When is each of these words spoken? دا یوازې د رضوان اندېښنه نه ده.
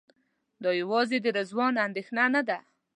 دا 0.63 0.71
یوازې 0.81 1.17
د 1.21 1.27
رضوان 1.37 1.73
اندېښنه 1.85 2.25
نه 2.35 2.41
ده. 2.47 2.57